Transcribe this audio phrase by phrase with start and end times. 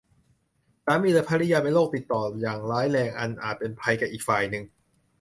[0.85, 4.63] สามีหรือภริยาเป็นโรคติดต่ออย่างร้ายแรงอันอาจเป็นภัยแก่อีกฝ่ายหนึ่ง